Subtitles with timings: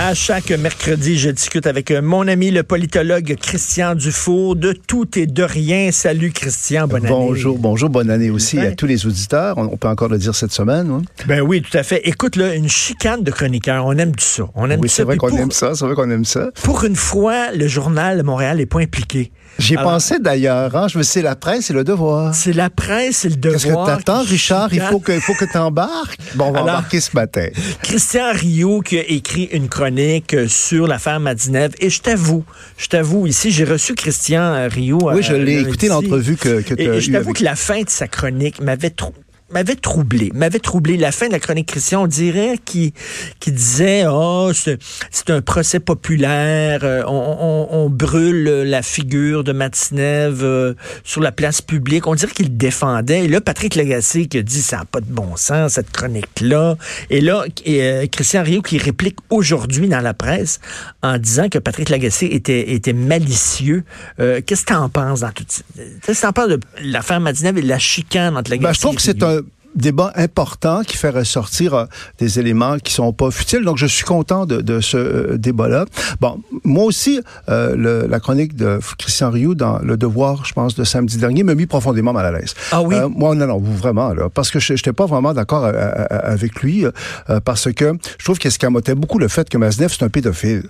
[0.00, 5.26] À chaque mercredi, je discute avec mon ami le politologue Christian Dufour de tout et
[5.26, 5.90] de rien.
[5.90, 7.08] Salut Christian, bonne année.
[7.12, 9.58] Bonjour, bonjour, bonne année aussi à tous les auditeurs.
[9.58, 10.88] On, peut encore le dire cette semaine.
[10.88, 11.02] hein?
[11.26, 12.00] Ben oui, tout à fait.
[12.04, 14.44] Écoute, là, une chicane de chroniqueurs, on aime ça.
[14.54, 16.50] On aime Oui, c'est vrai qu'on aime ça, c'est vrai qu'on aime ça.
[16.62, 19.32] Pour une fois, le journal de Montréal n'est pas impliqué.
[19.58, 20.86] J'y pensé d'ailleurs, hein?
[20.86, 22.32] je me c'est la presse et le devoir.
[22.32, 23.86] C'est la presse et le Qu'est-ce que devoir.
[23.88, 24.68] t'attends, Richard?
[24.72, 26.16] Il faut que, faut que t'embarques.
[26.36, 27.48] Bon, on va Alors- embarquer ce matin.
[27.82, 29.87] Christian Rio qui a écrit une chronique
[30.34, 31.72] euh, sur l'affaire Madinev.
[31.80, 32.44] Et je t'avoue,
[32.76, 34.98] je t'avoue, ici, j'ai reçu Christian euh, Rio.
[35.02, 37.44] Oui, je euh, l'ai écouté l'entrevue que, que tu as et je t'avoue avec- que
[37.44, 39.14] la fin de sa chronique m'avait trou-
[39.50, 40.96] m'avait troublé, m'avait troublé.
[40.96, 42.92] La fin de la chronique Christian, on dirait qu'il
[43.40, 49.52] qu'il disait, oh, c'est un procès populaire, euh, on, on- on brûle la figure de
[49.52, 50.74] Matinev euh,
[51.04, 52.06] sur la place publique.
[52.06, 53.24] On dirait qu'il défendait.
[53.24, 56.76] Et là, Patrick Lagacé qui a dit, ça n'a pas de bon sens, cette chronique-là.
[57.10, 60.60] Et là, et, euh, Christian Rio qui réplique aujourd'hui dans la presse
[61.02, 63.84] en disant que Patrick Lagacé était, était malicieux.
[64.20, 65.62] Euh, Qu'est-ce que tu en penses dans tout ça?
[66.04, 68.72] Qu'est-ce que tu en penses de l'affaire Madinev et de la chicane entre Lagacé Ben,
[68.74, 69.37] je trouve que et c'est un
[69.78, 71.84] débat important qui fait ressortir euh,
[72.18, 73.64] des éléments qui sont pas futiles.
[73.64, 75.86] Donc, je suis content de, de ce euh, débat-là.
[76.20, 80.74] Bon, moi aussi, euh, le- la chronique de Christian Rioux dans Le Devoir, je pense,
[80.74, 82.54] de samedi dernier, m'a mis profondément mal à l'aise.
[82.72, 82.96] Ah oui?
[83.16, 85.64] Moi, non, non, vraiment, là, parce que je n'étais pas vraiment d'accord
[86.10, 90.04] avec lui, euh, parce que je trouve qu'il escamotait beaucoup le fait que Maznev, c'est
[90.04, 90.64] un pédophile.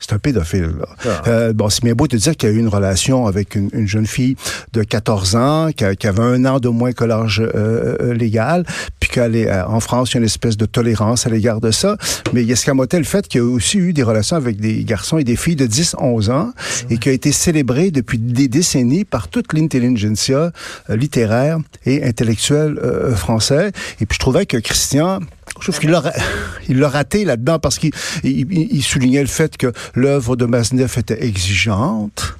[0.00, 0.72] C'est un pédophile.
[0.80, 0.88] Là.
[1.04, 1.28] Ah.
[1.28, 3.68] Euh, bon, c'est bien beau de dire qu'il y a eu une relation avec une,
[3.74, 4.34] une jeune fille
[4.72, 8.14] de 14 ans, qui, a- qui avait un an de moins que l'âge euh, euh,
[8.14, 8.64] légal,
[8.98, 11.60] puis qu'elle est euh, en France, il y a une espèce de tolérance à l'égard
[11.60, 11.96] de ça.
[12.32, 15.18] Mais il escamotait le fait qu'il y a aussi eu des relations avec des garçons
[15.18, 16.52] et des filles de 10-11 ans,
[16.88, 20.50] et qui a été célébré depuis des décennies par toute l'intelligentsia
[20.88, 23.72] euh, littéraire et intellectuelle euh, français.
[24.00, 25.20] Et puis je trouvais que Christian
[25.60, 26.02] je trouve qu'il l'a,
[26.68, 27.92] il l'a raté là-dedans parce qu'il
[28.24, 32.34] il, il- soulignait le fait que l'œuvre de Maznev était exigeante.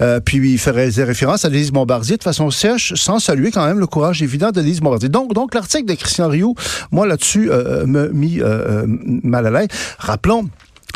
[0.00, 3.78] Euh, puis il faisait référence à Lise Bombardier de façon sèche, sans saluer quand même
[3.78, 5.08] le courage évident de Lise Bombardier.
[5.08, 6.54] Donc, donc l'article de Christian Rioux,
[6.90, 8.44] moi là-dessus, euh, m'a mis euh,
[8.84, 9.68] euh, mal à l'aise.
[9.98, 10.48] Rappelons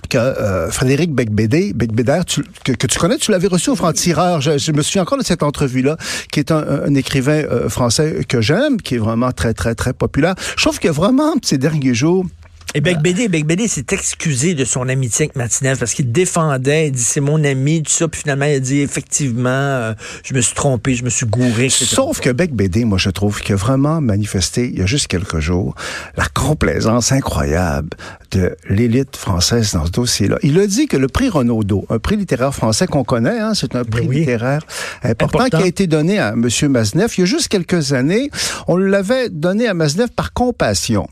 [0.08, 2.20] que euh, Frédéric Becbédé, Becbéder,
[2.64, 4.40] que, que tu connais, tu l'avais reçu au Franc-Tireur.
[4.40, 5.96] Je, je me souviens encore de cette entrevue-là,
[6.30, 9.92] qui est un, un écrivain euh, français que j'aime, qui est vraiment très, très, très
[9.92, 10.34] populaire.
[10.56, 12.24] Je trouve que vraiment, ces derniers jours,
[12.76, 16.88] Et Bec Bédé, Bec Bédé s'est excusé de son amitié avec Matinev parce qu'il défendait,
[16.88, 19.94] il dit c'est mon ami, tout ça, puis finalement il a dit effectivement, euh,
[20.24, 21.66] je me suis trompé, je me suis gouré.
[21.66, 21.84] etc.
[21.84, 25.06] Sauf que Bec BD, moi, je trouve qu'il a vraiment manifesté, il y a juste
[25.06, 25.76] quelques jours,
[26.16, 27.90] la complaisance incroyable
[28.32, 30.38] de l'élite française dans ce dossier-là.
[30.42, 33.76] Il a dit que le prix Renaudot, un prix littéraire français qu'on connaît, hein, c'est
[33.76, 34.20] un prix oui.
[34.20, 34.62] littéraire
[35.04, 35.58] important, Important.
[35.58, 36.48] qui a été donné à M.
[36.70, 38.30] Maznev il y a juste quelques années.
[38.66, 41.08] On l'avait donné à Maznev par compassion.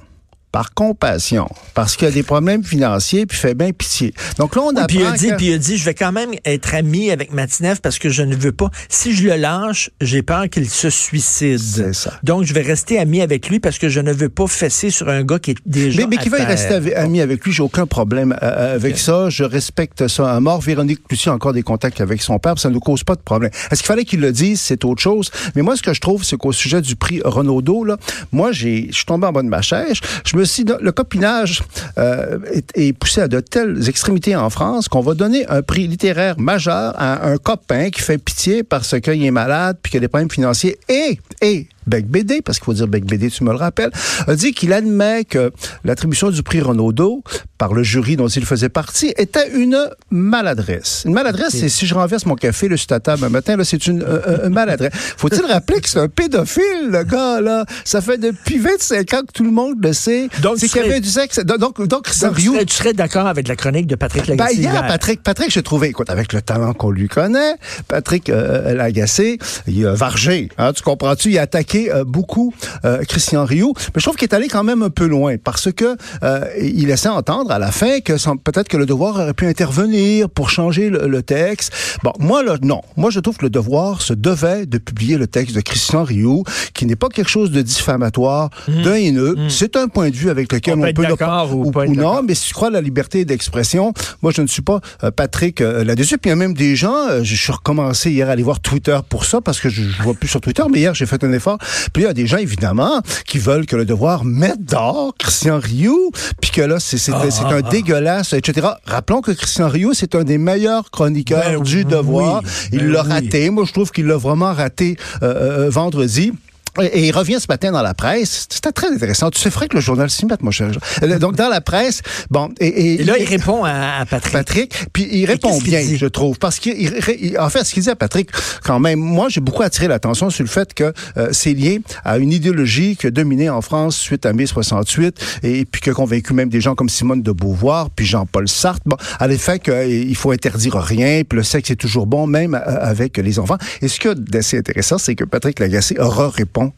[0.53, 1.49] Par compassion.
[1.75, 4.13] Parce qu'il a des problèmes financiers, puis fait bien pitié.
[4.39, 5.85] Donc là, on Oui, apprend puis il a dit, que- puis il a dit, je
[5.87, 8.71] vais quand même être ami avec Matinev parce que je ne veux pas.
[8.91, 11.59] Si je le lâche, j'ai peur qu'il se suicide.
[11.59, 12.13] C'est ça.
[12.23, 15.09] Donc je vais rester ami avec lui parce que je ne veux pas fesser sur
[15.09, 16.03] un gars qui est déjà.
[16.03, 19.31] Mais, mais qui va y rester ami avec lui, j'ai aucun problème euh, avec ça.
[19.31, 20.61] Je respecte ça à mort.
[20.61, 23.21] Véronique Lucie a encore des contacts avec son père, ça ne nous cause pas de
[23.23, 23.51] problème.
[23.71, 24.61] Est-ce qu'il fallait qu'il le dise?
[24.61, 25.31] C'est autre chose.
[25.57, 27.97] Mais moi, ce que je trouve, c'est qu'au sujet du prix Renaudot, là,
[28.33, 29.97] moi, j'ai, je suis tombé en bas de ma chaise.
[30.27, 31.63] Je me le copinage
[31.99, 35.87] euh, est, est poussé à de telles extrémités en France qu'on va donner un prix
[35.87, 40.01] littéraire majeur à un copain qui fait pitié parce qu'il est malade puis qu'il a
[40.01, 40.79] des problèmes financiers.
[40.89, 43.91] Et, et Bec BD, parce qu'il faut dire Bec BD, tu me le rappelles,
[44.27, 45.53] a dit qu'il admet que
[45.85, 47.23] l'attribution du prix Renaudot
[47.63, 51.05] par le jury dont il faisait partie était une maladresse.
[51.07, 54.03] Une maladresse, c'est si je renverse mon café là, sur un matin, là, c'est une,
[54.03, 54.91] euh, une maladresse.
[55.17, 57.65] Faut-il rappeler que c'est un pédophile, le gars, là?
[57.85, 60.29] Ça fait depuis 25 ans que tout le monde le sait.
[60.41, 61.39] Donc, c'est tu qu'il y serais- avait du sexe.
[61.39, 64.57] Donc, donc, donc, tu serais, tu serais d'accord avec la chronique de Patrick ben, Lagacé
[64.61, 64.87] hier, hier?
[64.89, 67.55] Patrick, Patrick, j'ai trouvé, écoute, avec le talent qu'on lui connaît,
[67.87, 69.39] Patrick euh, Lagacé,
[69.69, 70.49] il a vargé.
[70.59, 71.31] Hein, tu comprends-tu?
[71.31, 72.53] Il a attaqué euh, beaucoup
[72.85, 75.71] euh, Christian Rioux, mais je trouve qu'il est allé quand même un peu loin parce
[75.71, 79.47] que euh, il laissait entendre à la fin que peut-être que le devoir aurait pu
[79.47, 81.73] intervenir pour changer le, le texte.
[82.03, 82.81] Bon, moi là, non.
[82.97, 86.45] Moi, je trouve que le devoir se devait de publier le texte de Christian Rioux,
[86.73, 89.37] qui n'est pas quelque chose de diffamatoire, d'un haineux.
[89.49, 92.23] C'est un point de vue avec lequel On on, peut d'accord ou pas être non,
[92.23, 95.61] mais si tu crois à la liberté d'expression, moi, je ne suis pas euh, Patrick
[95.61, 96.17] euh, là-dessus.
[96.19, 98.61] Puis il y a même des gens, euh, je suis recommencé hier à aller voir
[98.61, 101.23] Twitter pour ça, parce que je ne vois plus sur Twitter, mais hier, j'ai fait
[101.23, 101.59] un effort.
[101.93, 105.59] Puis il y a des gens, évidemment, qui veulent que le devoir mette dehors Christian
[105.59, 106.11] Rioux,
[106.41, 107.13] puis que là, c'est c'est-
[107.49, 108.69] c'est un dégueulasse, etc.
[108.85, 112.43] Rappelons que Christian Rioux, c'est un des meilleurs chroniqueurs Ben du oui, devoir.
[112.73, 113.09] Il ben l'a oui.
[113.09, 113.51] raté.
[113.51, 116.33] Moi, je trouve qu'il l'a vraiment raté euh, euh, vendredi.
[116.81, 118.47] Et il revient ce matin dans la presse.
[118.49, 119.31] C'était très intéressant.
[119.31, 120.71] Tu sais, ferais que le journal s'y mette, mon cher.
[121.03, 124.33] Euh, Donc, dans la presse, bon, et, et- Et là, il répond à, à Patrick.
[124.33, 127.83] Patrick, puis il répond bien, je trouve, parce qu'il, il- il- en fait, ce qu'il
[127.83, 128.31] dit à Patrick,
[128.65, 132.17] quand même, moi, j'ai beaucoup attiré l'attention sur le fait que euh, c'est lié à
[132.19, 135.93] une idéologie qui a dominé en France suite à mai 68, et puis qui a
[135.93, 140.17] convaincu même des gens comme Simone de Beauvoir, puis Jean-Paul Sartre, bon, à l'effet qu'il
[140.17, 143.59] faut interdire rien, puis le sexe est toujours bon, même euh, avec les enfants.
[143.83, 145.97] Et ce qu'il y a d'assez intéressant, c'est que Patrick Lagacé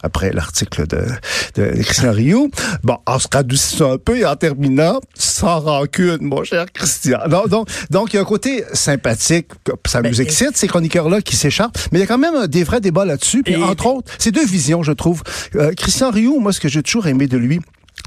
[0.03, 1.03] après l'article de,
[1.55, 2.49] de Christian Rioux.
[2.83, 7.19] Bon, en se radoucissant un peu et en terminant, sans rancune, mon cher Christian.
[7.29, 10.67] Donc, donc, donc il y a un côté sympathique, que ça Ben, nous excite, ces
[10.67, 13.43] chroniqueurs-là qui s'écharpent, mais il y a quand même des vrais débats là-dessus.
[13.43, 15.23] Puis, Et- entre autres, c'est deux visions, je trouve.
[15.55, 17.59] Euh, Christian Rioux, moi, ce que j'ai toujours aimé de lui,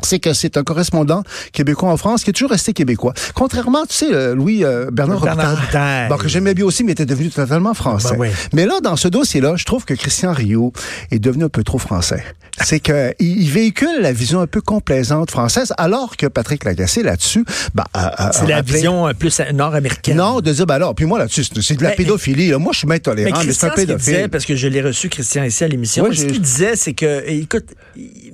[0.02, 1.22] c'est que c'est un correspondant
[1.52, 3.14] québécois en France qui est toujours resté québécois.
[3.34, 6.92] Contrairement, tu sais, euh, Louis euh, Bernard Bernard Robitaille, bon, que j'aimais bien aussi, mais
[6.92, 8.10] était devenu totalement français.
[8.12, 8.28] Ben oui.
[8.52, 10.72] Mais là, dans ce dossier-là, je trouve que Christian Rio
[11.10, 12.24] est devenu un peu trop français.
[12.64, 17.44] C'est que il véhicule la vision un peu complaisante française, alors que Patrick Lagacé, là-dessus,
[17.74, 20.16] ben, a- C'est la vision euh, plus nord-américaine.
[20.16, 22.48] Non, de dire, ben alors, puis moi là-dessus, c'est c'est de la Mais- pédophilie.
[22.50, 22.58] là.
[22.58, 24.30] Moi, je suis bien Mais tolérant, mais, c'est Christian, un ce qu'il disait, pédophile.
[24.30, 27.22] parce que je l'ai reçu, Christian, ici à l'émission, Ouais, ce qu'il disait, c'est que,
[27.28, 27.66] écoute,
[27.96, 28.32] il,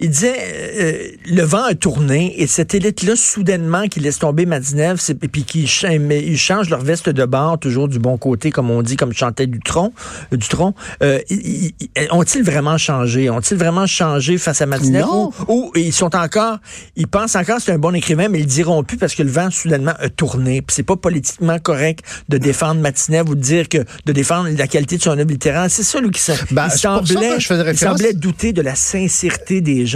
[0.00, 0.34] il disait,
[0.80, 5.28] euh, le vent a tourné, et cette élite-là, soudainement, qui laisse tomber Madinev, c'est- et
[5.28, 8.96] puis qui ils changent leur veste de bord, toujours du bon côté, comme on dit,
[8.96, 9.92] comme chantait Dutron,
[10.32, 11.72] euh, Dutron, euh, ils-
[12.12, 13.28] ont-ils vraiment changé?
[13.30, 15.02] Ont-ils vraiment changé face à Madinev?
[15.02, 15.30] Non.
[15.48, 16.58] Ou, ou ils sont encore,
[16.96, 19.30] ils pensent encore que c'est un bon écrivain, mais ils diront plus parce que le
[19.30, 20.62] vent, soudainement, a tourné.
[20.62, 22.00] Puis c'est pas politiquement correct
[22.30, 25.66] de défendre Matinev ou de dire que, de défendre la qualité de son œuvre littéraire.
[25.68, 27.98] C'est ça, lui, qui Ben, semblait, que je faisais il référence.
[27.98, 29.89] semblait douter de la sincérité des gens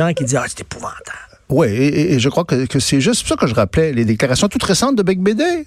[1.06, 1.37] ah.
[1.49, 4.96] Oui, et, je crois que, c'est juste ça que je rappelais les déclarations toutes récentes
[4.96, 5.67] de Bec Bédé.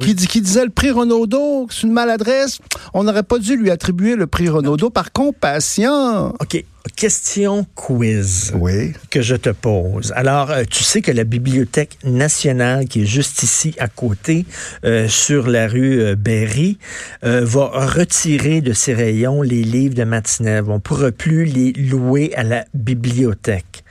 [0.00, 2.58] Qui, disait le prix Renaudot, c'est une maladresse.
[2.94, 6.34] On n'aurait pas dû lui attribuer le prix Renaudot par compassion.
[6.40, 6.64] OK.
[6.96, 8.52] Question quiz.
[8.54, 8.92] Oui.
[9.10, 10.12] que je te pose.
[10.16, 14.46] Alors, euh, tu sais que la Bibliothèque nationale, qui est juste ici à côté,
[14.84, 16.78] euh, sur la rue euh, Berry,
[17.24, 20.70] euh, va retirer de ses rayons les livres de Matinev.
[20.70, 23.84] On ne pourra plus les louer à la bibliothèque.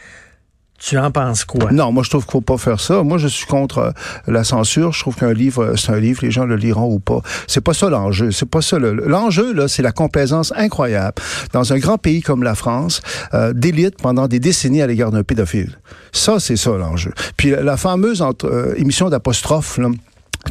[0.79, 1.71] Tu en penses quoi?
[1.71, 3.01] Non, moi je trouve qu'il faut pas faire ça.
[3.03, 3.91] Moi je suis contre euh,
[4.27, 4.94] la censure.
[4.94, 7.21] Je trouve qu'un livre, euh, c'est un livre, les gens le liront ou pas.
[7.47, 8.31] C'est pas ça l'enjeu.
[8.31, 8.77] C'est pas ça.
[8.77, 11.15] le- L'enjeu là, c'est la complaisance incroyable
[11.51, 13.01] dans un grand pays comme la France
[13.33, 15.77] euh, d'élite pendant des décennies à l'égard d'un pédophile.
[16.12, 17.12] Ça, c'est ça l'enjeu.
[17.38, 19.79] Puis la, fameuse entre, euh, émission d'apostrophe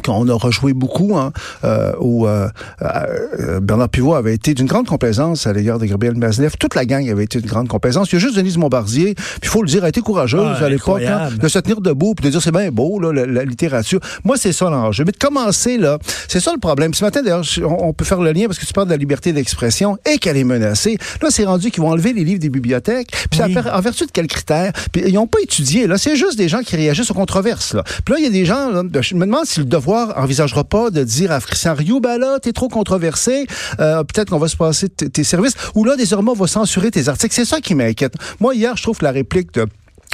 [0.01, 1.31] qu'on a rejoué beaucoup, hein,
[1.63, 2.47] euh, où euh,
[2.81, 6.51] euh, Bernard Pivot avait été d'une grande complaisance à l'égard de Gabriel Maznev.
[6.59, 8.11] Toute la gang avait été d'une grande complaisance.
[8.11, 10.65] Il y a juste Denise Bombardier, puis il faut le dire, a été courageuse Ah,
[10.65, 13.25] à l'époque hein, de se tenir debout puis de dire c'est bien beau là, la,
[13.25, 13.99] la littérature.
[14.23, 15.03] Moi c'est ça l'enjeu.
[15.05, 15.97] Mais de commencer là,
[16.27, 16.93] c'est ça le problème.
[16.93, 18.97] Ce matin d'ailleurs, on, on peut faire le lien parce que tu parles de la
[18.97, 20.97] liberté d'expression et qu'elle est menacée.
[21.21, 23.09] Là c'est rendu qu'ils vont enlever les livres des bibliothèques.
[23.31, 23.55] Puis Oui.
[23.71, 24.73] en vertu de quels critères?
[24.91, 25.87] Puis ils n'ont pas étudié.
[25.87, 27.73] Là c'est juste des gens qui réagissent aux controverses.
[27.73, 27.83] Là.
[28.05, 28.69] Puis là il y a des gens.
[28.71, 32.17] là, je me demande si le devoir envisagera pas de dire à Christian Rioux, ben
[32.17, 33.47] là t'es trop controversé.
[33.79, 35.55] Euh, Peut-être qu'on va se passer tes services.
[35.75, 37.33] Ou là désormais on va censurer tes articles.
[37.33, 38.15] C'est ça qui m'inquiète.
[38.39, 39.65] Moi hier je trouve la réplique de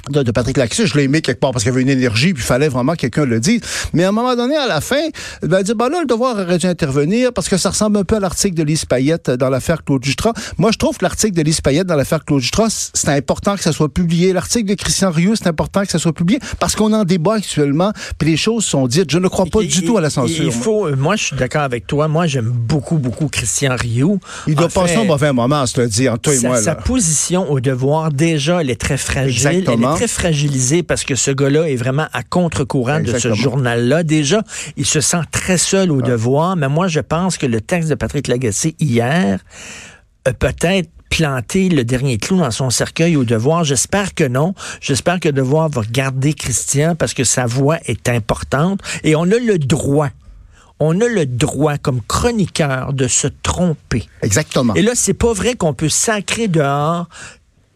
[0.09, 2.33] de, de Patrick Lacroix, je l'ai aimé quelque part parce qu'il y avait une énergie,
[2.33, 3.61] puis il fallait vraiment que quelqu'un le dise.
[3.93, 5.01] Mais à un moment donné, à la fin,
[5.41, 8.03] il va dire, ben là, le devoir aurait dû intervenir parce que ça ressemble un
[8.03, 10.33] peu à l'article de Lise Payette dans l'affaire Claude Jutras.
[10.57, 13.61] Moi, je trouve que l'article de Lise Payette dans l'affaire Claude Jutras, c'est important que
[13.61, 14.33] ça soit publié.
[14.33, 17.93] L'article de Christian Rioux, c'est important que ça soit publié parce qu'on en débat actuellement,
[18.17, 19.09] puis les choses sont dites.
[19.09, 20.43] Je ne crois pas du tout à la censure.
[20.43, 22.07] Il faut, euh, moi, je suis d'accord avec toi.
[22.07, 24.19] Moi, j'aime beaucoup, beaucoup Christian Rioux.
[24.47, 26.61] Il doit En passer fait, un mauvais moment, le dis, entre toi et sa, moi.
[26.61, 29.47] sa position au devoir, déjà, elle est très fragile.
[29.47, 29.82] Exactement.
[29.83, 34.03] Est très fragilisée parce que ce gars-là est vraiment à contre-courant de ce journal-là.
[34.03, 34.41] Déjà,
[34.77, 37.95] il se sent très seul au devoir, mais moi, je pense que le texte de
[37.95, 39.39] Patrick Lagacé hier
[40.25, 43.63] a peut-être planté le dernier clou dans son cercueil au devoir.
[43.63, 44.55] J'espère que non.
[44.81, 49.37] J'espère que devoir va garder Christian parce que sa voix est importante et on a
[49.37, 50.09] le droit
[50.79, 54.07] on a le droit, comme chroniqueur, de se tromper.
[54.21, 54.73] Exactement.
[54.73, 57.07] Et là, c'est pas vrai qu'on peut sacrer dehors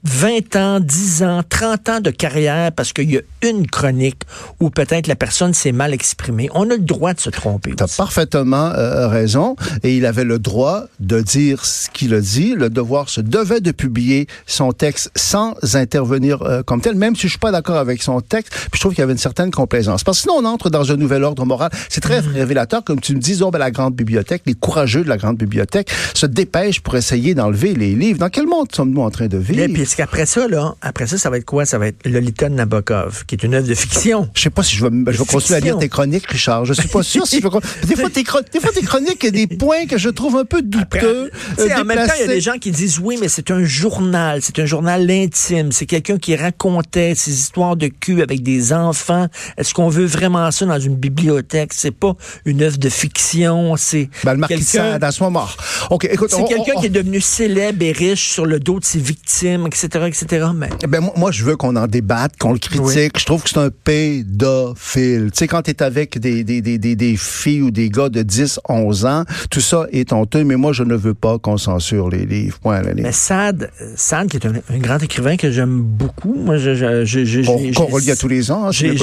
[0.07, 4.21] 20 ans, 10 ans, 30 ans de carrière parce qu'il y a une chronique
[4.59, 6.49] où peut-être la personne s'est mal exprimée.
[6.53, 7.73] On a le droit de se tromper.
[7.75, 7.97] Tu as aussi.
[7.97, 9.55] parfaitement euh, raison.
[9.83, 12.55] Et il avait le droit de dire ce qu'il a dit.
[12.55, 17.23] Le devoir se devait de publier son texte sans intervenir euh, comme tel, même si
[17.23, 18.51] je suis pas d'accord avec son texte.
[18.51, 20.03] Puis je trouve qu'il y avait une certaine complaisance.
[20.03, 21.69] Parce que sinon, on entre dans un nouvel ordre moral.
[21.89, 22.33] C'est très Mm-hmm.
[22.33, 25.37] révélateur, comme tu me dis, oh, ben, la grande bibliothèque, les courageux de la grande
[25.37, 28.19] bibliothèque se dépêchent pour essayer d'enlever les livres.
[28.19, 29.59] Dans quel monde sommes-nous en train de vivre?
[29.97, 31.65] Qu'après ça, là, après ça, ça va être quoi?
[31.65, 34.29] Ça va être Lolita de Nabokov, qui est une œuvre de fiction.
[34.35, 36.65] Je sais pas si je vais, je vais continuer à lire tes chroniques, Richard.
[36.65, 37.49] Je suis pas sûr si je vais
[37.87, 38.21] Des fois, tes,
[38.53, 41.31] des fois, tes chroniques, il y a des points que je trouve un peu douteux.
[41.57, 43.63] Euh, en même temps, il y a des gens qui disent oui, mais c'est un
[43.63, 48.73] journal, c'est un journal intime, c'est quelqu'un qui racontait ses histoires de cul avec des
[48.73, 49.25] enfants.
[49.57, 51.73] Est-ce qu'on veut vraiment ça dans une bibliothèque?
[51.73, 55.47] C'est pas une œuvre de fiction, c'est Ben, le marquis à ce moment.
[55.89, 56.29] OK, écoute.
[56.29, 59.65] C'est quelqu'un on- qui est devenu célèbre et riche sur le dos de ses victimes,
[59.65, 60.47] etc., etc.
[60.55, 62.85] Mais Ben, moi, moi, je veux qu'on en débatte, qu'on le critique.
[62.85, 63.09] Oui.
[63.17, 65.29] Je trouve que c'est un pédophile.
[65.31, 68.21] Tu sais, quand t'es avec des, des, des, des, des filles ou des gars de
[68.21, 72.09] 10, 11 ans, tout ça est honteux, mais moi, je ne veux pas qu'on censure
[72.09, 72.59] les livres.
[72.59, 72.93] Point la.
[72.93, 77.05] Mais Sade, Sade, qui est un, un grand écrivain que j'aime beaucoup, moi, je, je,
[77.05, 78.65] je, je- Qu'on relie à tous les ans.
[78.67, 78.93] hein, j'ai-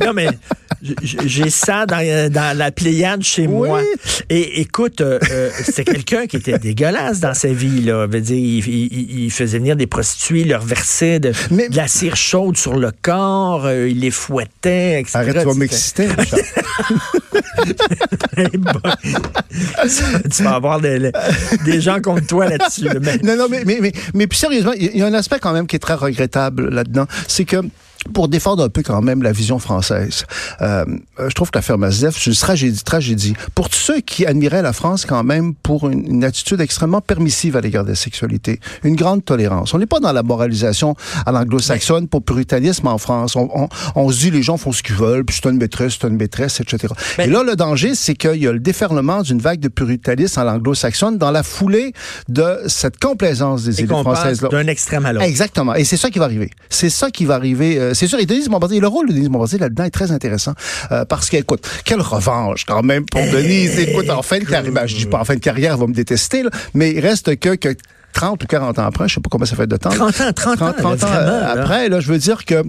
[0.00, 0.28] non, mais
[1.02, 3.68] j'ai- ça dans, dans la Pléiade chez Oui.
[3.68, 3.80] moi.
[4.30, 7.82] Et écoute, euh, euh, c'était quelqu'un qui était dégueulasse dans sa vie.
[7.82, 8.06] Là.
[8.06, 10.11] Veut dire, il, il- il faisait venir des prostituées,
[10.46, 15.00] leur versait de, Mais- de la cire chaude sur le corps, euh, il les fouettait,
[15.00, 15.18] etc.
[15.18, 16.08] Arrête, tu vas m'exciter,
[20.34, 21.10] tu vas avoir des,
[21.64, 22.84] des gens contre toi là-dessus.
[22.84, 25.38] là, mais- Non, non, mais, mais, mais, mais puis sérieusement, il y a un aspect
[25.40, 27.06] quand même qui est très regrettable là-dedans.
[27.28, 27.56] C'est que
[28.14, 30.24] pour défendre un peu quand même la vision française,
[30.60, 30.84] euh,
[31.18, 33.34] je trouve que l'affaire Mazef, c'est une tragédie, tragédie.
[33.54, 37.56] Pour tous ceux qui admiraient la France quand même pour une, une attitude extrêmement permissive
[37.56, 39.72] à l'égard de la sexualité, une grande tolérance.
[39.74, 40.94] On n'est pas dans la moralisation
[41.26, 43.36] à l'anglo-saxonne pour puritanisme en France.
[43.36, 45.96] On, on, on se dit les gens font ce qu'ils veulent, puis c'est une maîtresse,
[46.00, 46.92] c'est une maîtresse, etc.
[47.18, 50.40] Mais- Et là, le danger, c'est qu'il y a le déferlement d'une vague de puritanisme
[50.40, 51.92] à l'anglo-saxonne dans la foulée
[52.28, 54.40] de cette complaisance des Et élites françaises.
[54.40, 55.24] d'un extrême à l'autre.
[55.26, 55.74] Exactement.
[55.74, 56.50] Et c'est ça qui va arriver.
[56.68, 57.78] C'est ça qui va arriver.
[57.78, 58.18] euh, c'est sûr.
[58.18, 60.52] Et Denise Bombardier, le rôle de Denise Bombardier là-dedans est très intéressant.
[60.90, 63.78] euh, parce qu'écoute, quelle revanche quand même pour Denise.
[63.78, 65.86] Écoute, en fin de carrière, ben, je dis pas en fin de carrière, elle va
[65.86, 67.74] me détester, là, mais il reste que, que
[68.12, 69.90] 30 ou 40 ans après, je sais pas combien ça fait de temps.
[69.90, 72.62] 30 ans, 30 ans, là, ans vraiment, euh, après, là, je veux dire que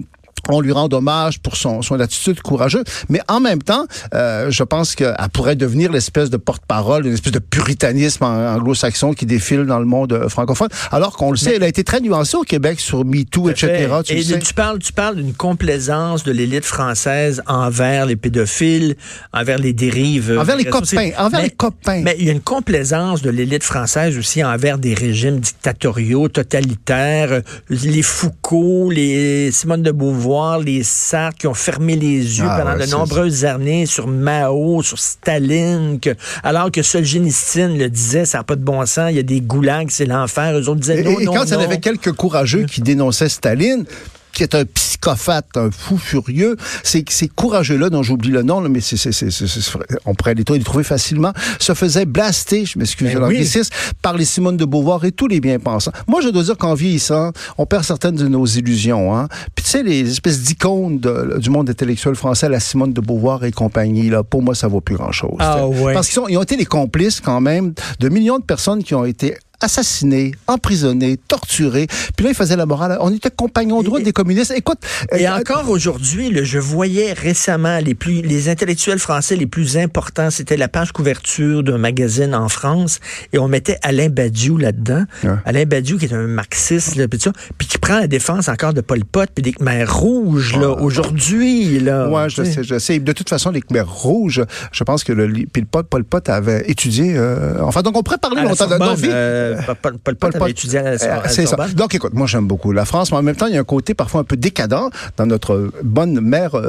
[0.48, 4.62] on lui rend hommage pour son, son attitude courageuse, mais en même temps, euh, je
[4.62, 9.78] pense qu'elle pourrait devenir l'espèce de porte-parole, une espèce de puritanisme anglo-saxon qui défile dans
[9.78, 12.80] le monde euh, francophone, alors qu'on le sait, elle a été très nuancée au Québec
[12.80, 13.88] sur MeToo, etc.
[14.04, 18.96] Tu Et le tu parles, tu parles d'une complaisance de l'élite française envers les pédophiles,
[19.32, 20.30] envers les dérives.
[20.30, 22.00] euh, Envers les copains, envers Mais- les copains.
[22.02, 27.32] Mais il y a une complaisance de l'élite française aussi envers des régimes dictatoriaux, totalitaires.
[27.32, 32.58] euh, Les Foucault, les Simone de Beauvoir, les Sartre qui ont fermé les yeux Ah
[32.58, 36.10] pendant ouais, de nombreuses années sur Mao, sur Staline, que,
[36.42, 39.40] alors que Solzhenitsyn le disait, ça n'a pas de bon sens, il y a des
[39.40, 40.58] goulags, c'est l'enfer.
[40.58, 43.28] Eux autres disaient Et, non, et non, quand il y avait quelques courageux qui dénonçaient
[43.28, 43.84] Staline,
[44.32, 44.64] qui est un
[45.08, 49.30] un fou furieux, ces, ces courageux-là, dont j'oublie le nom, là, mais c'est, c'est, c'est,
[49.30, 49.70] c'est- c'est-
[50.06, 54.24] on pourrait les, trouver facilement, se faisaient blaster, je m'excuse Ben de l'anglicisme, par les
[54.24, 55.92] Simone de Beauvoir et tous les bien-pensants.
[56.06, 59.16] Moi, je dois dire qu'en vieillissant, on perd certaines de nos illusions.
[59.16, 59.28] Hein?
[59.54, 60.98] Puis tu sais, les espèces d'icônes
[61.38, 64.80] du monde intellectuel français, la Simone de Beauvoir et compagnie, là, pour moi, ça vaut
[64.80, 65.36] plus grand-chose.
[65.38, 65.92] Ah ouais.
[65.94, 68.94] Parce qu'ils sont- ils ont été les complices quand même de millions de personnes qui
[68.94, 71.86] ont été assassinés, emprisonnés, torturés.
[72.16, 72.96] Puis là, ils faisaient la morale.
[73.00, 74.52] On était compagnons de route Et- des communistes.
[74.56, 74.78] Écoute,
[75.16, 80.30] Et euh, encore aujourd'hui, je voyais récemment les plus les intellectuels français les plus importants,
[80.30, 83.00] c'était la page couverture d'un magazine en France
[83.32, 85.04] et on mettait Alain Badiou là-dedans.
[85.24, 85.30] Ouais.
[85.44, 88.48] Alain Badiou qui est un marxiste là, puis tout ça, puis qui prend la défense
[88.48, 92.08] encore de Pol Pot puis des Khmers rouges là aujourd'hui là.
[92.08, 92.62] Ouais, je sais.
[92.62, 92.98] je sais.
[92.98, 94.42] De toute façon, les Khmers rouges,
[94.72, 97.14] je pense que le puis le Pol, Pol Pot avait étudié.
[97.16, 99.08] euh, enfin, donc on pourrait parler la longtemps de nos vies.
[99.10, 101.56] euh, Pol, Pol Pot avait étudié à Euh, C'est ça.
[101.74, 103.64] Donc, écoute, moi, j'aime beaucoup la France, mais en même temps, il y a un
[103.64, 106.60] côté parfois un peu décadent dans notre bonne mère euh,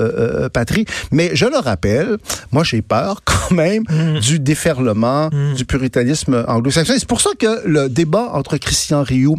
[0.45, 0.85] euh, patrie.
[1.11, 2.17] Mais je le rappelle,
[2.51, 4.19] moi, j'ai peur quand même Mm.
[4.19, 6.93] du déferlement du puritanisme anglo-saxon.
[6.97, 9.37] C'est pour ça que le débat entre Christian Rioux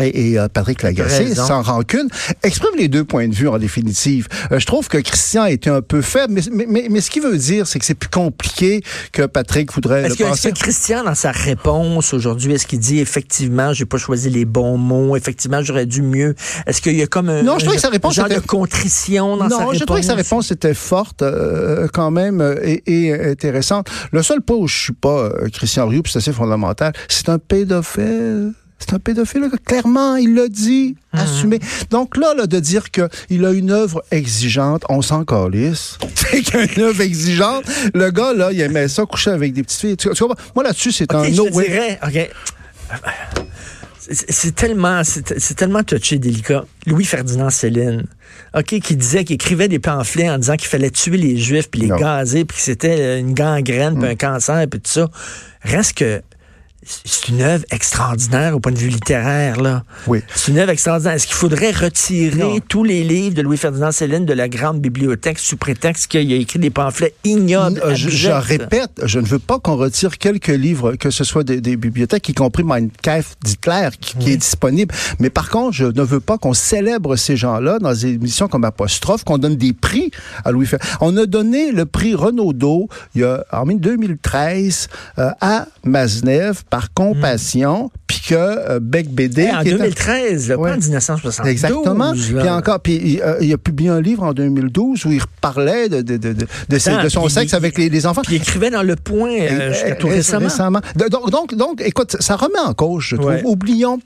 [0.00, 2.08] et, et, euh, Patrick Lagacé, sans rancune,
[2.42, 4.28] exprime les deux points de vue en définitive.
[4.52, 7.10] Euh, je trouve que Christian a été un peu faible, mais, mais, mais, mais ce
[7.10, 8.82] qu'il veut dire, c'est que c'est plus compliqué
[9.12, 10.52] que Patrick voudrait le que, est-ce penser.
[10.52, 14.76] que Christian, dans sa réponse aujourd'hui, est-ce qu'il dit effectivement, j'ai pas choisi les bons
[14.78, 16.34] mots, effectivement, j'aurais dû mieux?
[16.66, 18.40] Est-ce qu'il y a comme un, Non, je trouvais que sa réponse un genre était-
[18.40, 19.78] de contrition dans sa non, réponse?
[19.78, 20.50] je trouvais que sa réponse?
[20.50, 23.88] était forte euh, quand même euh, et, et intéressante.
[24.12, 27.28] Le seul point où je suis pas euh, Christian Rioux, puis c'est assez fondamental, c'est
[27.28, 28.52] un pédophile.
[28.86, 31.20] C'est un pédophile, clairement, il l'a dit, Mhm.
[31.20, 31.60] assumé.
[31.90, 35.96] Donc là, là, de dire qu'il a une œuvre exigeante, on s'en calisse.
[36.14, 37.64] C'est qu'il a une œuvre exigeante.
[37.94, 39.96] Le gars, là, il aimait ça, coucher avec des petites filles.
[39.96, 40.42] Tu, tu comprends?
[40.54, 41.66] Moi, là-dessus, c'est un no way.
[41.68, 42.30] dirais, OK.
[44.10, 46.66] C'est tellement, c'est tellement touché, délicat.
[46.86, 48.04] Louis-Ferdinand Céline,
[48.54, 51.80] OK, qui disait, qui écrivait des pamphlets en disant qu'il fallait tuer les Juifs, puis
[51.80, 51.96] les Non.
[51.96, 54.00] gazer, puis que c'était une gangrène, Mm.
[54.00, 55.08] puis un cancer, puis tout ça.
[55.62, 56.20] Reste que
[56.86, 59.84] c'est une œuvre extraordinaire au point de vue littéraire, là.
[60.06, 60.20] Oui.
[60.34, 61.14] C'est une œuvre extraordinaire.
[61.14, 62.58] Est-ce qu'il faudrait retirer Non.
[62.68, 66.58] tous les livres de Louis-Ferdinand Céline de la grande bibliothèque sous prétexte qu'il a écrit
[66.58, 67.80] des pamphlets ignobles?
[67.84, 71.60] Euh, je, répète, je ne veux pas qu'on retire quelques livres, que ce soit des,
[71.60, 74.94] des bibliothèques, y compris Mein Kampf d'Hitler, qui, qui est disponible.
[75.18, 78.64] Mais par contre, je ne veux pas qu'on célèbre ces gens-là dans des émissions comme
[78.64, 80.10] Apostrophe, qu'on donne des prix
[80.44, 84.88] à Louis Fer- On a donné le prix Renaudot il y a, en 2013
[85.18, 89.48] euh, à Maznev par compassion, puis que euh, Beck Bédé...
[89.52, 90.70] Eh, en qui est un- 2013, là, Ouais.
[90.70, 91.48] pas en 1972.
[91.52, 92.12] Exactement.
[92.12, 95.88] Puis encore, puis il, euh, il a publié un livre en 2012 où il parlait
[95.88, 98.22] de, de, de, de, ses- Attends, de son sexe il- avec les, les enfants.
[98.22, 100.80] Puis il écrivait dans Le Point euh, jusqu'à tout récemment.
[100.96, 103.28] De- Donc, donc, donc, écoute, ça remet en cause, je trouve.
[103.30, 103.42] Ouais.
[103.44, 104.00] Oublions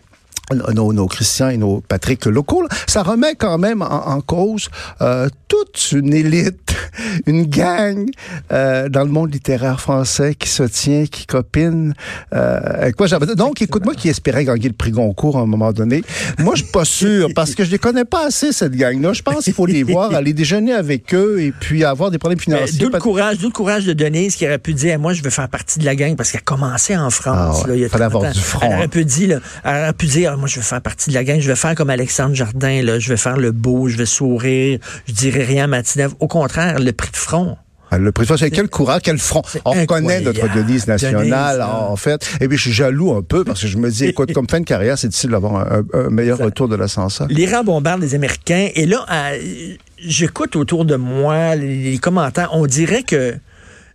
[0.75, 2.69] nos, nos Christians et nos Patrick locaux, là.
[2.87, 4.69] ça remet quand même en, en cause
[5.00, 6.75] euh, toute une élite,
[7.26, 8.07] une gang
[8.52, 11.95] euh, dans le monde littéraire français qui se tient, qui copine.
[12.35, 16.02] Euh, quoi j'avais- Donc, écoute-moi qui espérait gagner le prix Goncourt à un moment donné.
[16.38, 19.12] Moi, je suis pas sûr parce que je les connais pas assez cette gang-là.
[19.12, 22.40] Je pense qu'il faut les voir, aller déjeuner avec eux et puis avoir des problèmes
[22.40, 22.78] financiers.
[22.78, 25.31] D'où le courage, d'où le courage de Denise qui aurait pu dire, moi, je veux
[25.31, 27.59] faire partie de la gang parce qu'elle a commencé en France.
[27.61, 28.88] Ah ouais, là, il y a fallait 30 avoir du front, Elle aurait hein.
[28.88, 31.40] pu dire, là, elle aurait pu dire, moi, je veux faire partie de la gang,
[31.40, 34.78] je vais faire comme Alexandre Jardin, là, je vais faire le beau, je vais sourire,
[35.07, 36.12] je dirai rien à Matinev.
[36.21, 37.57] Au contraire, le prix de front.
[37.90, 39.42] Ah, Le président, c'est quel courage, quel front.
[39.64, 41.88] On reconnaît notre devise nationale, Denise, là.
[41.88, 42.21] en fait.
[42.40, 44.61] Et puis, je suis jaloux un peu parce que je me dis, écoute, comme fin
[44.61, 47.28] de carrière, c'est difficile d'avoir un, meilleur retour de l'ascenseur.
[47.28, 48.68] L'Iran bombarde les Américains.
[48.75, 52.50] Et là, euh, j'écoute autour de moi les, commentaires.
[52.52, 53.35] On dirait que,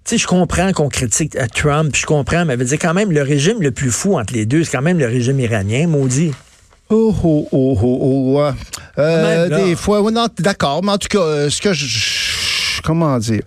[0.06, 3.22] sais, je comprends qu'on critique euh, Trump, je comprends, mais veut dire quand même, le
[3.22, 6.32] régime le plus fou entre les deux, c'est quand même le régime iranien, maudit.
[6.90, 8.52] Oh, oh, oh, oh, oh.
[9.00, 13.18] Euh, des fois, ouais, non, d'accord, mais en tout cas, euh, ce que je, comment
[13.18, 13.42] dire,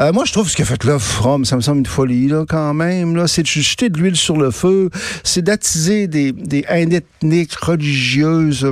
[0.00, 2.44] Euh, moi, je trouve ce qu'a fait là, From, ça me semble une folie, là,
[2.48, 3.16] quand même.
[3.16, 4.90] Là, c'est de jeter de l'huile sur le feu,
[5.24, 8.70] c'est d'attiser des, des haines ethniques, religieuses.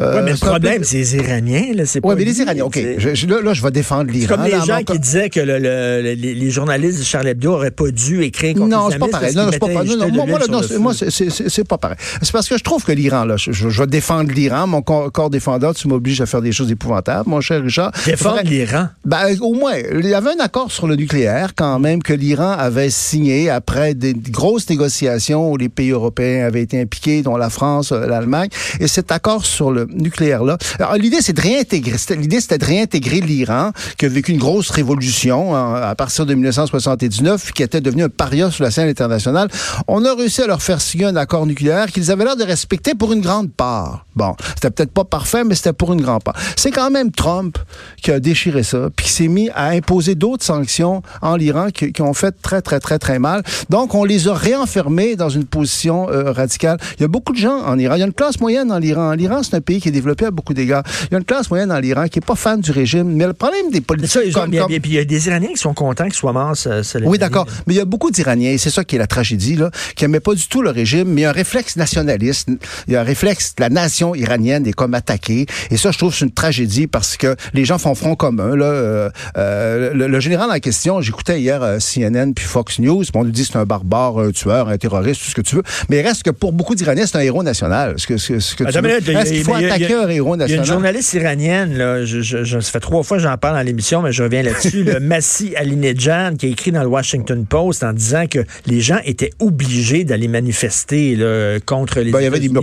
[0.00, 1.84] Euh, Ouais, mais le peu- problème, c'est les Iraniens, là.
[1.84, 2.78] C'est Ouais, pas mais les Iraniens, OK.
[2.98, 4.36] Je- je- là, là, je vais défendre C'est l'Iran.
[4.36, 7.30] comme les là, gens qui disaient que le- le- le- les, les journalistes de Charlie
[7.30, 9.34] Hebdo n'auraient pas dû écrire contre Non, c'est pas pareil.
[9.34, 9.88] Non, c'est pas pareil.
[9.90, 10.38] Non, non, moi,
[10.78, 11.96] moi, c'est- pas pareil.
[12.22, 14.66] C'est parce que je trouve que l'Iran, là, je, vais défendre l'Iran.
[14.68, 17.90] Mon corps, corps défendant, tu m'obliges à faire des choses épouvantables, mon cher Richard.
[18.06, 18.88] Défendre l'Iran?
[19.04, 22.52] Ben, au moins, il y avait un accord sur le nucléaire quand même que l'Iran
[22.52, 27.50] avait signé après des grosses négociations où les pays européens avaient été impliqués, dont la
[27.50, 28.48] France, euh, l'Allemagne.
[28.80, 30.58] Et cet accord sur le nucléaire-là,
[30.98, 35.54] l'idée, c'est de réintégrer, l'idée, c'était de réintégrer l'Iran, qui a vécu une grosse révolution
[35.54, 39.48] hein, à partir de 1979, qui était devenu un paria sur la scène internationale.
[39.86, 42.94] On a réussi à leur faire signer un accord nucléaire qu'ils avaient l'air de respecter
[42.94, 44.06] pour une grande part.
[44.16, 46.34] Bon, c'était peut-être pas parfait, mais c'était pour une grande part.
[46.56, 47.58] C'est quand même Trump
[48.02, 51.92] qui a déchiré ça, puis qui s'est mis à imposer d'autres sanctions en l'Iran qui,
[51.92, 53.42] qui ont fait très, très, très, très mal.
[53.70, 56.78] Donc, on les a réenfermés dans une position euh, radicale.
[56.98, 57.94] Il y a beaucoup de gens en Iran.
[57.94, 59.12] Il y a une classe moyenne en Iran.
[59.12, 60.82] L'Iran, c'est un pays qui est développé à beaucoup d'égards.
[61.04, 63.12] Il y a une classe moyenne en Iran qui est pas fan du régime.
[63.14, 64.98] Mais le problème des Mais politiques ça, ont- comme- bien- comme- bien- puis il y
[64.98, 67.46] a des Iraniens qui sont contents qu'il soit mort, ce, ce oui, d'accord.
[67.66, 70.04] Mais il y a beaucoup d'Iraniens, et c'est ça qui est la tragédie, là, qui
[70.04, 72.48] n'aimaient pas du tout le régime, mais il y a un réflexe nationaliste.
[72.86, 75.46] Il y a un réflexe, la nation iranienne est comme attaquée.
[75.70, 78.64] Et ça, je trouve, c'est une tragédie parce que les gens font front commun, là.
[78.66, 83.10] Euh, euh, le, le général en question, j'écoutais hier euh, CNN puis Fox News, puis
[83.14, 85.62] on lui dit c'est un barbare, un tueur, un terroriste, tout ce que tu veux.
[85.88, 87.94] Mais il reste que pour beaucoup d'Iraniens, c'est un héros national.
[87.96, 88.88] Ce que, ce, ce que tu Attends, veux.
[88.88, 92.20] minute, il faut il attaqué un héros Il y a une journaliste iranienne, là, je,
[92.20, 94.84] je- je- ça fait trois fois que j'en parle dans l'émission, mais je reviens là-dessus,
[94.84, 98.98] le Massi Alinejad, qui a écrit dans le Washington Post en disant que les gens
[99.04, 102.60] étaient obligés d'aller manifester là, contre les Ben, il y avait des là.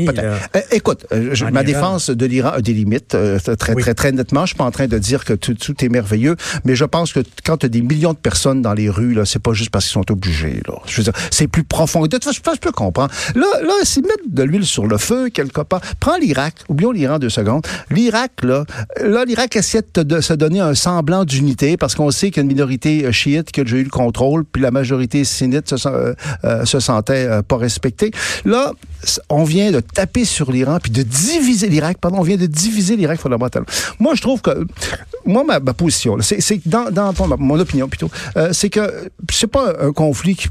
[0.56, 1.64] Euh, écoute, euh, je- ma Iran.
[1.64, 3.82] défense de l'Iran a des limites euh, très Oui.
[3.82, 4.42] très très nettement.
[4.42, 7.14] Je suis pas en train de dire que tout, tout est merveilleux, mais je pense
[7.14, 9.70] que quand tu as des millions de personnes dans les rues là, c'est pas juste
[9.70, 10.76] parce qu'ils sont obligés là.
[10.88, 12.02] Je veux dire, c'est plus profond.
[12.04, 13.12] De toute façon, je peux comprendre.
[13.36, 15.82] Là là, c'est mettre de l'huile sur le feu quelque part.
[16.00, 17.66] Prends l'Irak, oublions l'Iran deux secondes.
[17.92, 18.66] L'Irak là,
[19.04, 22.44] là l'Irak essaie de, se donner un semblant d'unité parce qu'on sait qu'il y a
[22.44, 26.14] une minorité euh, chiite qui a déjà eu le contrôle, puis la majorité sunnite euh,
[26.44, 28.12] euh, se sentait pas respectée.
[28.44, 28.72] Là,
[29.30, 31.98] on vient de taper sur l'Iran puis de diviser l'Irak.
[32.00, 33.68] Pardon, on vient de diviser l'Irak fondamentalement.
[34.00, 34.66] Moi, je trouve que
[35.26, 38.10] moi ma, ma position, c'est que dans, dans mon opinion plutôt,
[38.52, 40.50] c'est que c'est pas un conflit qui,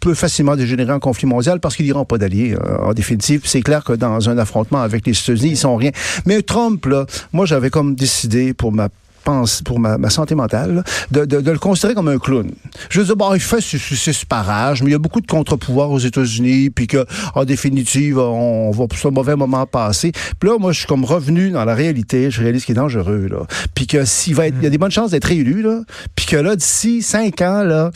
[0.00, 2.56] peut facilement dégénérer en conflit mondial parce qu'ils n'iront pas d'alliés.
[2.82, 5.90] en définitive, c'est clair que dans un affrontement avec les États-Unis, ils sont rien.
[6.26, 8.88] Mais Trump, là, moi, j'avais comme décidé pour ma
[9.24, 12.50] pense pour ma, santé mentale, de, le considérer comme un clown.
[12.90, 15.26] Je veux dire, bon, il fait ses, ses parages, mais il y a beaucoup de
[15.26, 20.12] contre-pouvoirs aux États-Unis, puis que, en définitive, on, va pour ce mauvais moment passer.
[20.38, 23.28] Puis là, moi, je suis comme revenu dans la réalité, je réalise qu'il est dangereux,
[23.30, 23.46] là.
[23.74, 25.80] Puis que s'il va y a des bonnes chances d'être réélu, là.
[26.14, 27.90] Puis que là, d'ici cinq ans, là,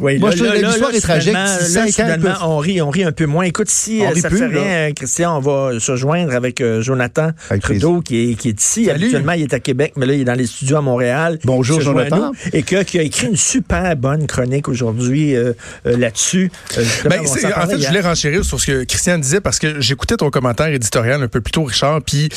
[0.00, 1.32] Oui, Moi, là, je trouve l'histoire est tragique.
[1.32, 3.44] là, ans, on rit, on rit un peu moins.
[3.44, 4.60] Écoute, si On euh, ça plus, fait là.
[4.62, 8.60] rien, Christian, on va se joindre avec euh, Jonathan Avec Trudeau, qui est, qui est
[8.62, 8.84] ici.
[8.86, 9.02] Salut.
[9.04, 11.38] Habituellement, il est à Québec, mais là, il est dans les studios à Montréal.
[11.44, 12.32] Bonjour, Jonathan.
[12.52, 15.52] Et que- qui a écrit une super bonne chronique aujourd'hui euh,
[15.86, 16.50] euh, là-dessus.
[16.76, 20.16] Euh, Ben, en fait, je voulais renchérir sur ce que Christian disait parce que j'écoutais
[20.16, 22.28] ton commentaire éditorial un peu plus tôt, Richard, puis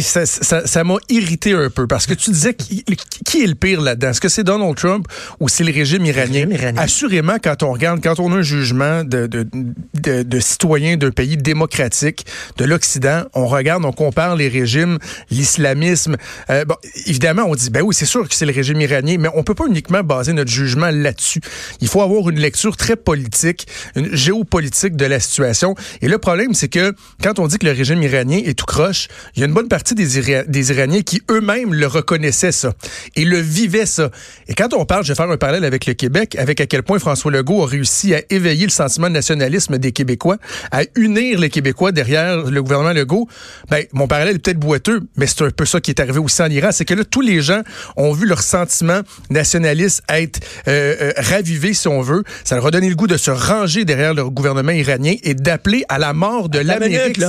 [0.00, 2.84] ça ça- ça m'a irrité un peu parce que tu disais qui,
[3.24, 4.10] qui est le pire là-dedans?
[4.10, 5.06] Est-ce que c'est Donald Trump
[5.40, 6.26] ou c'est le régime iranien?
[6.46, 6.65] régime iranien.
[6.76, 9.46] Assurément, quand on regarde, quand on a un jugement de, de,
[9.94, 12.26] de, de citoyens d'un pays démocratique
[12.56, 14.98] de l'Occident, on regarde, on compare les régimes,
[15.30, 16.16] l'islamisme.
[16.50, 16.76] Euh, bon,
[17.06, 19.54] évidemment, on dit, ben oui, c'est sûr que c'est le régime iranien, mais on peut
[19.54, 21.40] pas uniquement baser notre jugement là-dessus.
[21.80, 25.74] Il faut avoir une lecture très politique, une géopolitique de la situation.
[26.02, 29.08] Et le problème, c'est que quand on dit que le régime iranien est tout croche,
[29.34, 32.72] il y a une bonne partie des, des Iraniens qui eux-mêmes le reconnaissaient ça
[33.14, 34.10] et le vivaient ça.
[34.48, 36.82] Et quand on parle, je vais faire un parallèle avec le Québec, avec à quel
[36.82, 40.36] point François Legault a réussi à éveiller le sentiment de nationalisme des Québécois,
[40.70, 43.28] à unir les Québécois derrière le gouvernement Legault,
[43.70, 46.42] ben, mon parallèle est peut-être boiteux, mais c'est un peu ça qui est arrivé aussi
[46.42, 46.68] en Iran.
[46.72, 47.62] C'est que là, tous les gens
[47.96, 52.24] ont vu leur sentiment nationaliste être euh, euh, ravivé, si on veut.
[52.44, 55.84] Ça leur a donné le goût de se ranger derrière le gouvernement iranien et d'appeler
[55.88, 57.20] à la mort de l'Amérique.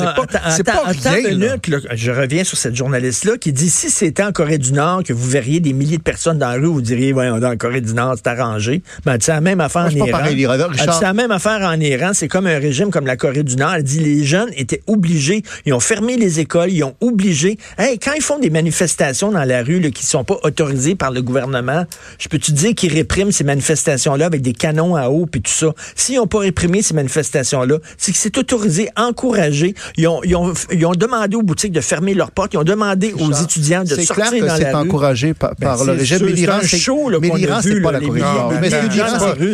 [0.49, 1.21] C'est pas, pas rien.
[1.21, 1.29] là.
[1.29, 1.77] minute, là.
[1.93, 5.27] Je reviens sur cette journaliste-là qui dit si c'était en Corée du Nord que vous
[5.27, 7.93] verriez des milliers de personnes dans la rue, vous diriez, ouais, dans la Corée du
[7.93, 8.81] Nord, c'est arrangé.
[9.17, 10.17] Elle dit la même affaire en c'est pas Iran.
[10.19, 10.53] pareil, l'Iran.
[10.53, 11.01] Elle dit Richard.
[11.01, 12.11] la même affaire en Iran.
[12.13, 13.73] C'est comme un régime comme la Corée du Nord.
[13.75, 15.43] Elle dit les jeunes étaient obligés.
[15.65, 16.71] Ils ont fermé les écoles.
[16.71, 17.57] Ils ont obligé.
[17.77, 21.11] Hey, quand ils font des manifestations dans la rue là, qui sont pas autorisées par
[21.11, 21.85] le gouvernement,
[22.19, 25.51] je peux te dire qu'ils répriment ces manifestations-là avec des canons à eau puis tout
[25.51, 25.73] ça?
[25.95, 29.73] S'ils n'ont pas réprimé ces manifestations-là, c'est que c'est autorisé, encouragé.
[29.97, 32.53] Ils ont, ils, ont, ils ont demandé aux boutiques de fermer leurs portes.
[32.53, 34.87] Ils ont demandé aux étudiants de C'est sortir clair que dans c'est la rue.
[34.87, 36.17] encouragé par, Ben, par c'est le régime.
[36.21, 38.07] Mais c'est l'Iran, un c'est show, là, mais l'Iran, vu, c'est pas là, la les
[38.07, 38.51] Corée du Nord.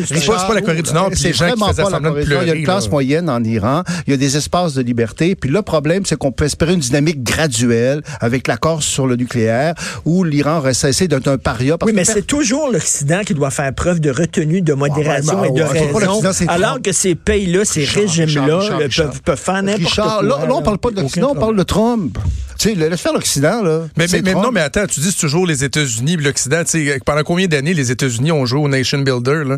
[0.05, 1.99] C'est pas- la Corée du Nord, puis C'est les gens qui vraiment pas la semblant
[1.99, 2.43] de Corée du Nord.
[2.43, 2.89] Il y a une classe là.
[2.91, 3.83] moyenne en Iran.
[4.07, 5.35] Il y a des espaces de liberté.
[5.35, 9.73] Puis le problème, c'est qu'on peut espérer une dynamique graduelle avec l'accord sur le nucléaire
[10.05, 11.77] où l'Iran aurait cessé d'être un paria.
[11.77, 15.41] parce Oui, mais c'est toujours l'Occident qui doit faire preuve de retenue, de modération Ah,
[15.41, 18.59] ouais, et de raison, l'Occident, c'est alors que ces pays-là, ces régimes-là
[18.95, 20.27] peuvent, peuvent faire n'importe Richard, quoi.
[20.27, 22.17] là, on parle pas de l'Occident, on parle de Trump.
[22.59, 23.81] Tu sais, laisse faire l'Occident, là.
[23.97, 26.63] Mais, non, mais attends, tu dis c'est toujours les États-Unis, puis l'Occident.
[26.63, 29.32] Tu sais, pendant combien d'années les États-Unis ont joué au Nation Builder?
[29.41, 29.57] Là?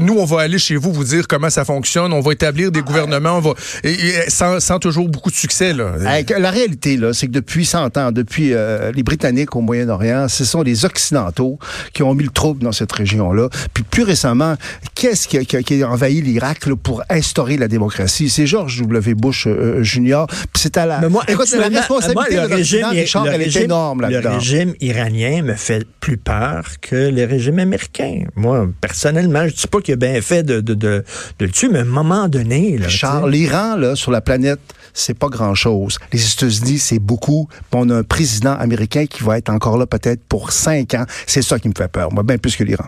[0.00, 2.82] Nous, on va aller chez vous vous dire comment ça fonctionne, on va établir des
[2.82, 3.50] gouvernements, on va
[3.84, 5.72] et- et sans, sans toujours beaucoup de succès.
[5.72, 5.94] Là.
[6.38, 10.44] La réalité, là, c'est que depuis 100 ans, depuis euh, les Britanniques au Moyen-Orient, ce
[10.44, 11.58] sont les Occidentaux
[11.92, 13.48] qui ont mis le trouble dans cette région-là.
[13.74, 14.54] Puis plus récemment,
[14.94, 18.28] qu'est-ce qui a, qui a- qui a envahi l'Irak là, pour instaurer la démocratie?
[18.30, 19.14] C'est George W.
[19.14, 20.24] Bush euh, Jr.
[20.28, 21.00] Puis c'est à la...
[21.00, 23.62] Mais moi, Écoute, la responsabilité moi, de le régime, l'Occident, Richard, le elle est régime-
[23.64, 24.34] énorme Le là-dedans.
[24.34, 28.24] régime iranien me fait plus peur que le régime américain.
[28.36, 28.68] Moi,
[29.00, 31.04] personnellement, je dis pas qu'il a bien fait de, de, de,
[31.38, 33.06] de le tuer, mais à un moment donné, là, sais.
[33.30, 34.60] l'Iran, là, sur la planète,
[34.92, 35.98] c'est pas grand-chose.
[36.12, 37.48] Les États-Unis, c'est beaucoup.
[37.72, 41.06] On a un président américain qui va être encore là peut-être pour cinq ans.
[41.26, 42.84] C'est ça qui me fait peur, moi, bien plus que l'Iran.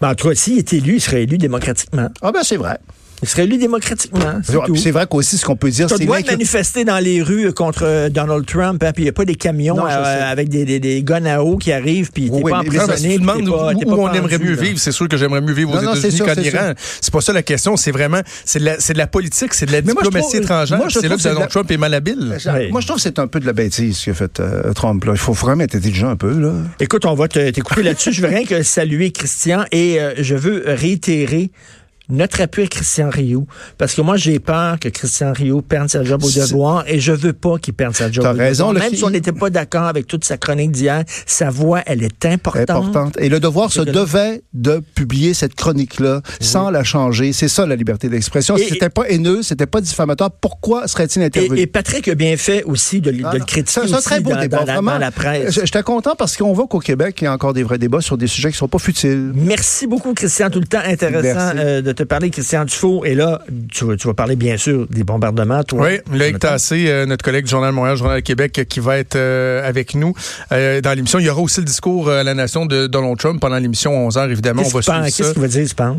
[0.00, 2.08] Ben, en tout cas, s'il est élu, il serait élu démocratiquement.
[2.20, 2.78] Ah ben, c'est vrai.
[3.22, 4.40] Il serait élu démocratiquement.
[4.76, 7.52] C'est vrai qu'aussi, ce qu'on peut dire, Tu c'est dois l'inquiétude- manifester dans les rues
[7.52, 10.48] contre euh, Donald Trump, hein, puis il n'y a pas des camions Non, euh, avec
[10.48, 12.96] des, des, des guns à eau qui arrivent, puis t'es Oui, pas emprisonné.
[12.96, 14.62] si tu demandes pas- où, où pas on aimerait mieux là.
[14.62, 16.72] vivre, c'est sûr que j'aimerais mieux vivre aux Non, non, c'est États-Unis sûr, qu'en Iran.
[17.00, 17.76] C'est pas ça la question.
[17.76, 20.42] C'est vraiment, c'est de de la politique, c'est de la Mais moi, je diplomatie trouve-
[20.44, 20.78] étrangère.
[20.78, 22.36] moi, je C'est là que que Donald Trump est malhabile.
[22.70, 25.04] Moi, je trouve que c'est un peu de la bêtise ce qu'a fait euh, Trump.
[25.04, 25.12] Là.
[25.12, 26.38] Il faut vraiment être intelligent un peu.
[26.38, 26.52] Là.
[26.80, 28.12] Écoute, on va te- t'écouter là-dessus.
[28.12, 31.50] Je veux rien que saluer Christian et euh, je veux réitérer
[32.08, 33.46] notre appui à Christian Rio.
[33.76, 37.12] Parce que moi, j'ai peur que Christian Rio perde sa job au devoir et je
[37.12, 38.84] veux pas qu'il perde sa job T'as au raison, devoir.
[38.90, 42.24] Même si on n'était pas d'accord avec toute sa chronique d'hier, sa voix, elle est
[42.26, 42.70] importante.
[42.70, 43.16] Importante.
[43.20, 47.32] Et le devoir se que- devait de publier cette chronique-là sans la changer.
[47.32, 48.56] C'est ça la liberté d'expression.
[48.56, 51.58] C'était pas haineux, c'était pas diffamatoire, pourquoi serait-il intervenu?
[51.58, 53.44] Et, et Patrick a bien fait aussi de, Ah de le non.
[53.44, 54.92] critiquer C'est un très beau dans, débat, dans la, vraiment.
[54.92, 55.60] dans la presse.
[55.64, 58.16] J'étais content parce qu'on voit qu'au Québec, il y a encore des vrais débats sur
[58.16, 59.32] des sujets qui sont pas futiles.
[59.34, 60.50] Merci beaucoup, Christian.
[60.50, 63.04] Tout le temps intéressant euh, de te parler, Christian Dufault.
[63.04, 63.40] Et là,
[63.72, 65.86] tu vas, tu vas parler, bien sûr, des bombardements, toi.
[65.86, 68.80] Oui, Loïc Tassé, euh, notre collègue du Journal de Montréal, Journal de Québec, euh, qui
[68.80, 70.14] va être euh, avec nous
[70.52, 71.18] euh, dans l'émission.
[71.18, 74.30] Il y aura aussi le discours à la nation de Donald Trump pendant l'émission 11h,
[74.30, 74.62] évidemment.
[74.62, 75.96] Qu'est-ce on va qu'il va dire, tu penses?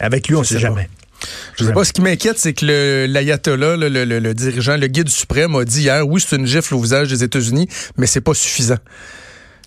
[0.00, 0.68] Avec lui, on ne sait sais pas.
[0.68, 0.88] jamais.
[1.56, 4.88] Je sais pas, ce qui m'inquiète, c'est que l'ayatollah, le, le- le- le dirigeant, le
[4.88, 8.20] guide suprême, a dit hier, oui, c'est une gifle au visage des États-Unis, mais c'est
[8.20, 8.78] pas suffisant.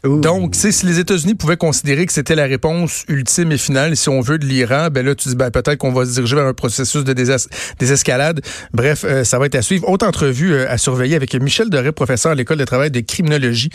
[0.05, 4.21] Donc, si les États-Unis pouvaient considérer que c'était la réponse ultime et finale, si on
[4.21, 6.53] veut, de l'Iran, ben là, tu dis, ben, peut-être qu'on va se diriger vers un
[6.53, 7.13] processus de
[7.79, 8.41] désescalade.
[8.73, 9.89] Bref, euh, ça va être à suivre.
[9.89, 13.69] Autre entrevue euh, à surveiller avec Michel Doré, professeur à l'École de travail de criminologie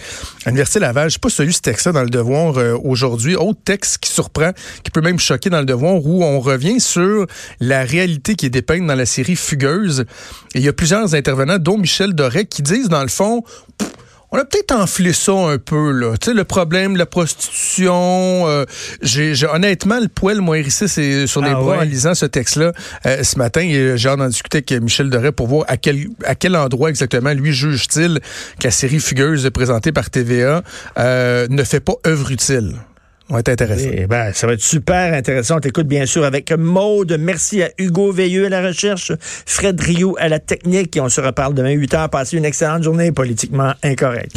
[0.45, 1.09] à l'Université Laval.
[1.09, 3.35] Je sais pas si tu as lu ce texte-là dans le Devoir euh, aujourd'hui.
[3.35, 4.53] Autre texte qui surprend,
[4.85, 7.27] qui peut même choquer dans le Devoir, où on revient sur
[7.59, 10.05] la réalité qui est dépeinte dans la série Fugueuse.
[10.55, 13.43] Et il y a plusieurs intervenants, dont Michel Doré, qui disent, dans le fond,
[14.33, 16.17] on a peut-être enflé ça un peu, là.
[16.21, 18.47] Tu sais, le problème, la prostitution.
[18.49, 18.65] euh,
[19.03, 21.79] j'ai, j'ai- honnêtement, le poil m'a hérissé c'est- sur les Ah bras ouais?
[21.79, 22.73] en lisant ce texte-là
[23.07, 23.61] euh, ce matin.
[23.63, 26.91] Et j'ai hâte d'en discuter avec Michel Doré pour voir à quel, à quel endroit
[26.91, 28.21] exactement lui juge-t-il
[28.59, 30.63] que la série Fugueuse présentée par TVA
[30.99, 32.75] euh, ne fait pas œuvre utile.
[33.31, 33.91] On va être intéressant.
[33.93, 35.59] Eh ben, ça va être super intéressant.
[35.59, 37.17] On t'écoute bien sûr avec Maude.
[37.19, 40.97] Merci à Hugo Veilleux à la recherche, Fred Rio à la technique.
[40.97, 42.11] Et on se reparle demain 8 heures.
[42.11, 44.37] Passez une excellente journée politiquement incorrecte.